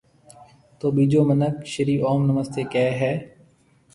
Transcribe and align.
تو 0.79 0.85
ٻِيجو 0.95 1.21
مِنک 1.29 1.55
شرِي 1.71 1.95
اوم 2.07 2.21
نمستيَ 2.29 2.61
ڪهيََ 2.73 2.87
هيَ۔ 3.01 3.13